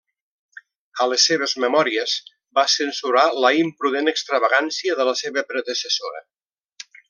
[1.03, 2.15] A les seves memòries
[2.59, 6.27] va censurar la imprudent extravagància de la seva predecessora.